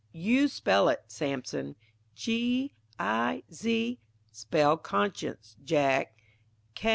[0.13, 1.75] _You spell it, Sampson
[2.15, 3.99] G,_I_,_Z_.
[4.31, 6.17] Spell conscience, Jack.